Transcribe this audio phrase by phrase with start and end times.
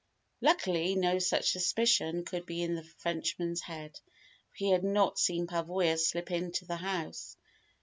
[0.41, 3.99] Luckily, no such suspicion could be in the Frenchman's head,
[4.49, 7.37] for he had not seen Pavoya slip into the house.